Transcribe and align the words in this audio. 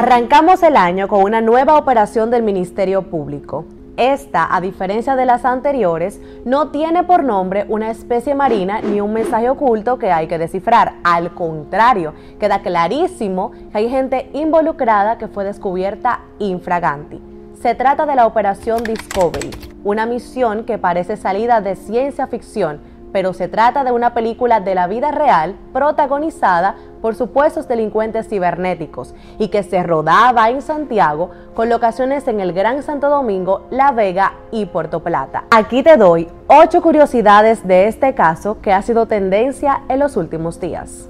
Arrancamos 0.00 0.62
el 0.62 0.76
año 0.76 1.08
con 1.08 1.24
una 1.24 1.40
nueva 1.40 1.76
operación 1.76 2.30
del 2.30 2.44
Ministerio 2.44 3.10
Público. 3.10 3.64
Esta, 3.96 4.46
a 4.54 4.60
diferencia 4.60 5.16
de 5.16 5.26
las 5.26 5.44
anteriores, 5.44 6.20
no 6.44 6.68
tiene 6.68 7.02
por 7.02 7.24
nombre 7.24 7.66
una 7.68 7.90
especie 7.90 8.36
marina 8.36 8.80
ni 8.80 9.00
un 9.00 9.12
mensaje 9.12 9.50
oculto 9.50 9.98
que 9.98 10.12
hay 10.12 10.28
que 10.28 10.38
descifrar. 10.38 10.94
Al 11.02 11.34
contrario, 11.34 12.14
queda 12.38 12.62
clarísimo 12.62 13.50
que 13.72 13.78
hay 13.78 13.90
gente 13.90 14.30
involucrada 14.34 15.18
que 15.18 15.26
fue 15.26 15.42
descubierta 15.42 16.20
infraganti. 16.38 17.20
Se 17.60 17.74
trata 17.74 18.06
de 18.06 18.14
la 18.14 18.28
Operación 18.28 18.84
Discovery, 18.84 19.50
una 19.82 20.06
misión 20.06 20.62
que 20.62 20.78
parece 20.78 21.16
salida 21.16 21.60
de 21.60 21.74
ciencia 21.74 22.28
ficción, 22.28 22.78
pero 23.12 23.32
se 23.32 23.48
trata 23.48 23.84
de 23.84 23.92
una 23.92 24.14
película 24.14 24.60
de 24.60 24.74
la 24.74 24.86
vida 24.86 25.10
real 25.10 25.54
protagonizada 25.72 26.76
por 27.00 27.14
supuestos 27.14 27.68
delincuentes 27.68 28.28
cibernéticos 28.28 29.14
y 29.38 29.48
que 29.48 29.62
se 29.62 29.82
rodaba 29.82 30.50
en 30.50 30.62
Santiago 30.62 31.30
con 31.54 31.68
locaciones 31.68 32.26
en 32.28 32.40
el 32.40 32.52
Gran 32.52 32.82
Santo 32.82 33.08
Domingo, 33.08 33.66
La 33.70 33.92
Vega 33.92 34.34
y 34.50 34.66
Puerto 34.66 35.02
Plata. 35.02 35.44
Aquí 35.50 35.82
te 35.82 35.96
doy 35.96 36.28
ocho 36.46 36.82
curiosidades 36.82 37.66
de 37.66 37.88
este 37.88 38.14
caso 38.14 38.60
que 38.60 38.72
ha 38.72 38.82
sido 38.82 39.06
tendencia 39.06 39.82
en 39.88 40.00
los 40.00 40.16
últimos 40.16 40.60
días. 40.60 41.08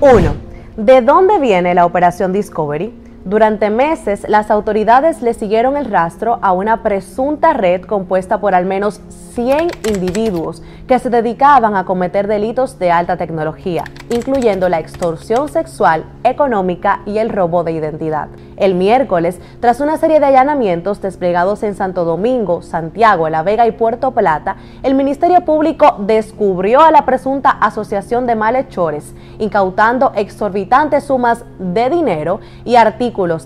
1. 0.00 0.32
¿De 0.76 1.00
dónde 1.00 1.38
viene 1.38 1.74
la 1.74 1.84
operación 1.84 2.32
Discovery? 2.32 3.09
Durante 3.24 3.68
meses, 3.68 4.26
las 4.28 4.50
autoridades 4.50 5.20
le 5.20 5.34
siguieron 5.34 5.76
el 5.76 5.84
rastro 5.84 6.38
a 6.40 6.52
una 6.52 6.82
presunta 6.82 7.52
red 7.52 7.82
compuesta 7.82 8.40
por 8.40 8.54
al 8.54 8.64
menos 8.64 9.02
100 9.34 9.70
individuos 9.88 10.62
que 10.88 10.98
se 10.98 11.10
dedicaban 11.10 11.76
a 11.76 11.84
cometer 11.84 12.26
delitos 12.26 12.78
de 12.78 12.90
alta 12.90 13.16
tecnología, 13.16 13.84
incluyendo 14.08 14.68
la 14.68 14.80
extorsión 14.80 15.48
sexual, 15.48 16.04
económica 16.24 17.02
y 17.06 17.18
el 17.18 17.28
robo 17.28 17.62
de 17.62 17.72
identidad. 17.72 18.28
El 18.56 18.74
miércoles, 18.74 19.40
tras 19.60 19.80
una 19.80 19.98
serie 19.98 20.18
de 20.18 20.26
allanamientos 20.26 21.00
desplegados 21.00 21.62
en 21.62 21.76
Santo 21.76 22.04
Domingo, 22.04 22.62
Santiago, 22.62 23.28
La 23.28 23.42
Vega 23.42 23.68
y 23.68 23.72
Puerto 23.72 24.10
Plata, 24.10 24.56
el 24.82 24.94
Ministerio 24.94 25.42
Público 25.44 25.94
descubrió 26.00 26.80
a 26.80 26.90
la 26.90 27.04
presunta 27.04 27.50
asociación 27.50 28.26
de 28.26 28.34
malhechores, 28.34 29.14
incautando 29.38 30.10
exorbitantes 30.16 31.04
sumas 31.04 31.44
de 31.58 31.88
dinero 31.88 32.40
y 32.64 32.74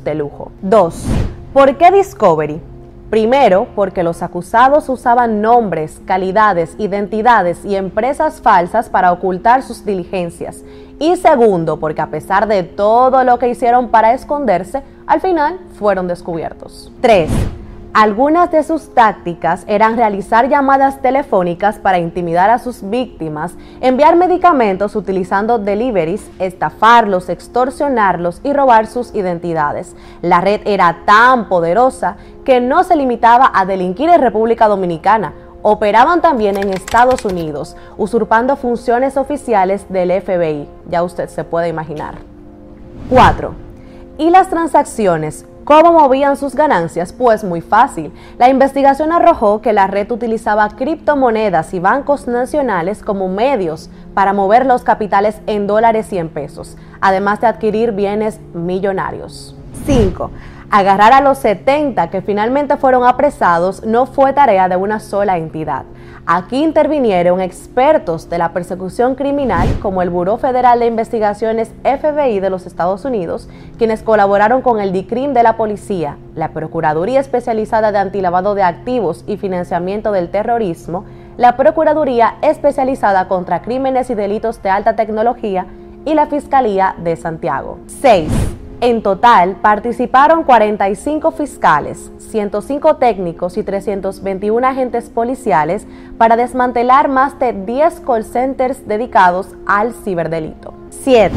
de 0.05 0.15
lujo. 0.15 0.53
2. 0.63 1.05
¿Por 1.53 1.77
qué 1.77 1.91
Discovery? 1.91 2.61
Primero, 3.11 3.69
porque 3.75 4.03
los 4.03 4.23
acusados 4.23 4.89
usaban 4.89 5.41
nombres, 5.41 6.01
calidades, 6.05 6.75
identidades 6.79 7.65
y 7.65 7.77
empresas 7.77 8.41
falsas 8.41 8.89
para 8.89 9.13
ocultar 9.13 9.63
sus 9.63 9.85
diligencias. 9.85 10.65
Y 10.99 11.17
segundo, 11.17 11.79
porque 11.79 12.01
a 12.01 12.11
pesar 12.11 12.49
de 12.49 12.63
todo 12.63 13.25
lo 13.25 13.39
que 13.39 13.49
hicieron 13.49 13.89
para 13.89 14.15
esconderse, 14.15 14.83
al 15.07 15.21
final 15.21 15.59
fueron 15.79 16.09
descubiertos. 16.09 16.93
3. 17.01 17.31
Algunas 17.95 18.51
de 18.51 18.65
sus 18.65 18.93
tácticas 18.93 19.63
eran 19.69 19.97
realizar 19.97 20.49
llamadas 20.49 21.01
telefónicas 21.01 21.79
para 21.79 22.01
intimidar 22.01 22.51
a 22.51 22.59
sus 22.59 22.83
víctimas, 22.91 23.55
enviar 23.81 24.17
medicamentos 24.17 24.97
utilizando 24.97 25.61
deliveries, 25.61 26.29
estafarlos, 26.41 27.29
extorsionarlos 27.29 28.41
y 28.43 28.53
robar 28.53 28.89
sus 28.89 29.15
identidades. 29.15 29.95
La 30.23 30.41
red 30.41 30.63
era 30.65 31.03
tan 31.07 31.49
poderosa 31.49 32.17
que 32.45 32.61
no 32.61 32.83
se 32.83 32.97
limitaba 32.97 33.53
a 33.55 33.65
delinquir 33.65 34.11
en 34.11 34.21
República 34.21 34.67
Dominicana, 34.67 35.33
operaban 35.63 36.21
también 36.21 36.57
en 36.57 36.71
Estados 36.71 37.25
Unidos, 37.25 37.77
usurpando 37.97 38.57
funciones 38.57 39.17
oficiales 39.17 39.87
del 39.89 40.21
FBI, 40.21 40.69
ya 40.91 41.05
usted 41.05 41.29
se 41.29 41.45
puede 41.45 41.69
imaginar. 41.69 42.17
4. 43.09 43.55
¿Y 44.19 44.31
las 44.31 44.51
transacciones? 44.51 45.47
¿Cómo 45.65 45.93
movían 45.93 46.37
sus 46.37 46.55
ganancias? 46.55 47.15
Pues 47.15 47.43
muy 47.43 47.63
fácil. 47.63 48.13
La 48.39 48.51
investigación 48.51 49.13
arrojó 49.13 49.63
que 49.63 49.73
la 49.73 49.87
red 49.87 50.11
utilizaba 50.11 50.69
criptomonedas 50.69 51.73
y 51.73 51.79
bancos 51.79 52.29
nacionales 52.29 53.03
como 53.03 53.31
medios 53.31 53.89
para 54.13 54.35
mover 54.35 54.67
los 54.67 54.83
capitales 54.83 55.41
en 55.47 55.67
dólares 55.67 56.13
y 56.13 56.19
en 56.19 56.29
pesos, 56.29 56.77
además 57.01 57.41
de 57.41 57.47
adquirir 57.47 57.93
bienes 57.93 58.41
millonarios. 58.53 59.54
5. 59.85 60.31
Agarrar 60.71 61.13
a 61.13 61.21
los 61.21 61.39
70 61.39 62.11
que 62.11 62.23
finalmente 62.23 62.77
fueron 62.77 63.07
apresados 63.07 63.85
no 63.85 64.07
fue 64.07 64.33
tarea 64.33 64.69
de 64.69 64.77
una 64.77 64.99
sola 64.99 65.37
entidad. 65.37 65.85
Aquí 66.27 66.65
intervinieron 66.65 67.43
expertos 67.43 68.31
de 68.31 68.39
la 68.39 68.55
persecución 68.55 69.15
criminal 69.15 69.69
como 69.83 70.01
el 70.01 70.09
Buró 70.09 70.39
Federal 70.39 70.81
de 70.81 70.87
Investigaciones 70.87 71.71
FBI 71.83 72.41
de 72.41 72.49
los 72.49 72.65
Estados 72.65 73.05
Unidos, 73.05 73.47
quienes 73.77 74.03
colaboraron 74.03 74.63
con 74.63 74.81
el 74.81 74.91
DICRIM 74.91 75.35
de 75.35 75.43
la 75.43 75.59
Policía, 75.59 76.17
la 76.35 76.49
Procuraduría 76.49 77.21
Especializada 77.21 77.93
de 77.93 77.99
Antilavado 77.99 78.55
de 78.55 78.63
Activos 78.63 79.23
y 79.27 79.37
Financiamiento 79.37 80.13
del 80.13 80.31
Terrorismo, 80.31 81.05
la 81.37 81.59
Procuraduría 81.59 82.37
Especializada 82.41 83.29
contra 83.29 83.61
Crímenes 83.61 84.09
y 84.09 84.15
Delitos 84.15 84.63
de 84.63 84.71
Alta 84.71 84.97
Tecnología 84.97 85.67
y 86.07 86.15
la 86.15 86.27
Fiscalía 86.27 86.95
de 86.97 87.17
Santiago. 87.17 87.81
6. 87.87 88.54
En 88.85 89.01
total 89.01 89.57
participaron 89.63 90.45
45 90.45 91.31
fiscales, 91.31 92.13
105 92.19 92.97
técnicos 92.97 93.57
y 93.57 93.63
321 93.63 94.67
agentes 94.67 95.09
policiales 95.09 95.87
para 96.19 96.37
desmantelar 96.37 97.09
más 97.09 97.39
de 97.39 97.55
10 97.55 98.01
call 98.01 98.25
centers 98.25 98.87
dedicados 98.87 99.49
al 99.65 99.95
ciberdelito. 99.95 100.75
7. 100.91 101.35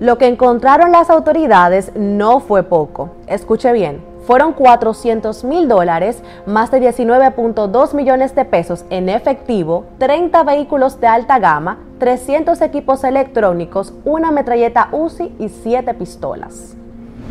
Lo 0.00 0.18
que 0.18 0.26
encontraron 0.26 0.90
las 0.90 1.10
autoridades 1.10 1.92
no 1.94 2.40
fue 2.40 2.64
poco. 2.64 3.10
Escuche 3.28 3.70
bien, 3.72 4.00
fueron 4.26 4.52
400 4.52 5.44
mil 5.44 5.68
dólares, 5.68 6.22
más 6.46 6.70
de 6.70 6.80
19.2 6.80 7.94
millones 7.94 8.34
de 8.34 8.44
pesos 8.44 8.84
en 8.90 9.08
efectivo, 9.08 9.86
30 9.98 10.42
vehículos 10.44 11.00
de 11.00 11.06
alta 11.06 11.38
gama, 11.38 11.78
300 11.98 12.60
equipos 12.60 13.04
electrónicos, 13.04 13.92
una 14.04 14.30
metralleta 14.30 14.88
UCI 14.92 15.34
y 15.38 15.48
7 15.48 15.94
pistolas. 15.94 16.74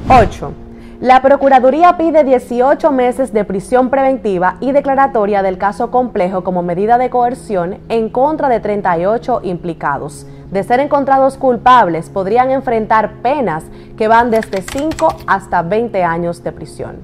8. 0.09 0.51
La 1.01 1.21
Procuraduría 1.21 1.97
pide 1.97 2.23
18 2.23 2.91
meses 2.91 3.33
de 3.33 3.43
prisión 3.43 3.89
preventiva 3.89 4.57
y 4.61 4.71
declaratoria 4.71 5.41
del 5.41 5.57
caso 5.57 5.91
complejo 5.91 6.43
como 6.43 6.63
medida 6.63 6.97
de 6.97 7.09
coerción 7.09 7.79
en 7.89 8.09
contra 8.09 8.47
de 8.47 8.59
38 8.59 9.41
implicados. 9.43 10.25
De 10.51 10.63
ser 10.63 10.79
encontrados 10.79 11.35
culpables, 11.37 12.09
podrían 12.09 12.51
enfrentar 12.51 13.15
penas 13.21 13.63
que 13.97 14.07
van 14.07 14.29
desde 14.31 14.61
5 14.61 15.07
hasta 15.25 15.61
20 15.63 16.03
años 16.03 16.43
de 16.43 16.51
prisión. 16.51 16.97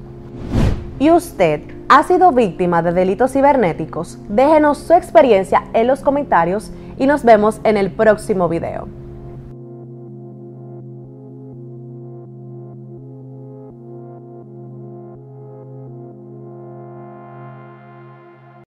¿Y 1.00 1.12
usted 1.12 1.62
ha 1.90 2.04
sido 2.04 2.32
víctima 2.32 2.82
de 2.82 2.94
delitos 2.94 3.34
cibernéticos? 3.34 4.20
Déjenos 4.30 4.78
su 4.78 4.94
experiencia 4.94 5.64
en 5.74 5.88
los 5.88 6.02
comentarios 6.02 6.72
y 6.98 7.08
nos 7.08 7.24
vemos 7.24 7.60
en 7.64 7.76
el 7.76 7.92
próximo 7.92 8.48
video. 8.48 8.99